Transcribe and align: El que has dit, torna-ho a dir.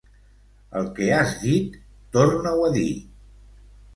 El 0.79 0.87
que 0.99 1.09
has 1.17 1.35
dit, 1.43 1.77
torna-ho 2.17 2.65
a 2.69 2.73
dir. 2.79 2.89